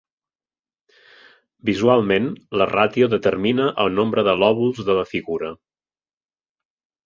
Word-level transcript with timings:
Visualment, 1.69 2.31
la 2.61 2.67
ràtio 2.73 3.11
determina 3.13 3.69
el 3.87 3.95
nombre 4.01 4.27
de 4.31 4.37
"lòbuls" 4.47 4.85
de 4.91 4.99
la 5.03 5.07
figura. 5.15 5.55